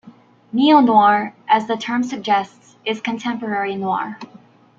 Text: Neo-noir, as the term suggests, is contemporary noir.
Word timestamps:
Neo-noir, 0.51 1.35
as 1.47 1.67
the 1.67 1.77
term 1.77 2.01
suggests, 2.01 2.75
is 2.83 2.99
contemporary 3.01 3.75
noir. 3.75 4.17